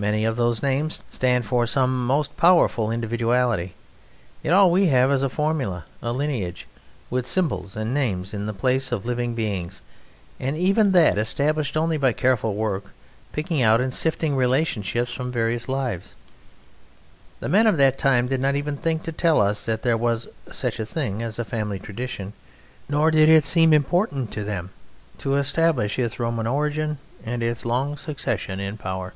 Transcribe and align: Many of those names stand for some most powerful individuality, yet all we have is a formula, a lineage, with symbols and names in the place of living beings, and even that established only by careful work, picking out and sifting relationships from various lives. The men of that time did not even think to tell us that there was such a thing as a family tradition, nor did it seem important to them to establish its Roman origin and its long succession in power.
Many 0.00 0.24
of 0.26 0.36
those 0.36 0.62
names 0.62 1.02
stand 1.10 1.44
for 1.44 1.66
some 1.66 2.06
most 2.06 2.36
powerful 2.36 2.88
individuality, 2.88 3.74
yet 4.44 4.54
all 4.54 4.70
we 4.70 4.86
have 4.86 5.10
is 5.10 5.24
a 5.24 5.28
formula, 5.28 5.86
a 6.00 6.12
lineage, 6.12 6.68
with 7.10 7.26
symbols 7.26 7.74
and 7.74 7.92
names 7.92 8.32
in 8.32 8.46
the 8.46 8.54
place 8.54 8.92
of 8.92 9.06
living 9.06 9.34
beings, 9.34 9.82
and 10.38 10.56
even 10.56 10.92
that 10.92 11.18
established 11.18 11.76
only 11.76 11.96
by 11.96 12.12
careful 12.12 12.54
work, 12.54 12.92
picking 13.32 13.60
out 13.60 13.80
and 13.80 13.92
sifting 13.92 14.36
relationships 14.36 15.10
from 15.12 15.32
various 15.32 15.68
lives. 15.68 16.14
The 17.40 17.48
men 17.48 17.66
of 17.66 17.76
that 17.78 17.98
time 17.98 18.28
did 18.28 18.40
not 18.40 18.54
even 18.54 18.76
think 18.76 19.02
to 19.02 19.10
tell 19.10 19.40
us 19.40 19.66
that 19.66 19.82
there 19.82 19.96
was 19.96 20.28
such 20.48 20.78
a 20.78 20.86
thing 20.86 21.24
as 21.24 21.40
a 21.40 21.44
family 21.44 21.80
tradition, 21.80 22.34
nor 22.88 23.10
did 23.10 23.28
it 23.28 23.42
seem 23.44 23.72
important 23.72 24.30
to 24.30 24.44
them 24.44 24.70
to 25.18 25.34
establish 25.34 25.98
its 25.98 26.20
Roman 26.20 26.46
origin 26.46 26.98
and 27.24 27.42
its 27.42 27.64
long 27.64 27.96
succession 27.96 28.60
in 28.60 28.76
power. 28.78 29.12